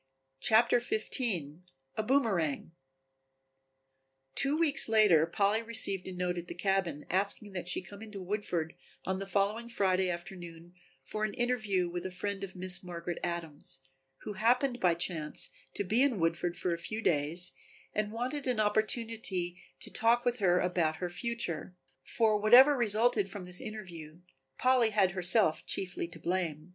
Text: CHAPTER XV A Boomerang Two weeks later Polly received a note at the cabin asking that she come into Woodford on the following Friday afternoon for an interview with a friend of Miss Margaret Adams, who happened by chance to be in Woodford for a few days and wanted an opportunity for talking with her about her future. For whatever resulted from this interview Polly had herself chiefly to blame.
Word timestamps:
CHAPTER 0.39 0.79
XV 0.79 1.19
A 1.95 2.01
Boomerang 2.03 2.71
Two 4.33 4.57
weeks 4.57 4.89
later 4.89 5.27
Polly 5.27 5.61
received 5.61 6.07
a 6.07 6.11
note 6.11 6.39
at 6.39 6.47
the 6.47 6.55
cabin 6.55 7.05
asking 7.07 7.51
that 7.53 7.67
she 7.69 7.83
come 7.83 8.01
into 8.01 8.19
Woodford 8.19 8.73
on 9.05 9.19
the 9.19 9.27
following 9.27 9.69
Friday 9.69 10.09
afternoon 10.09 10.73
for 11.03 11.23
an 11.23 11.35
interview 11.35 11.87
with 11.87 12.03
a 12.07 12.11
friend 12.11 12.43
of 12.43 12.55
Miss 12.55 12.81
Margaret 12.81 13.19
Adams, 13.23 13.81
who 14.23 14.33
happened 14.33 14.79
by 14.79 14.95
chance 14.95 15.51
to 15.75 15.83
be 15.83 16.01
in 16.01 16.17
Woodford 16.19 16.57
for 16.57 16.73
a 16.73 16.79
few 16.79 17.03
days 17.03 17.51
and 17.93 18.11
wanted 18.11 18.47
an 18.47 18.59
opportunity 18.59 19.61
for 19.79 19.91
talking 19.91 20.23
with 20.25 20.39
her 20.39 20.59
about 20.59 20.95
her 20.95 21.11
future. 21.11 21.75
For 22.03 22.39
whatever 22.39 22.75
resulted 22.75 23.29
from 23.29 23.43
this 23.45 23.61
interview 23.61 24.21
Polly 24.57 24.89
had 24.89 25.11
herself 25.11 25.63
chiefly 25.67 26.07
to 26.07 26.17
blame. 26.17 26.69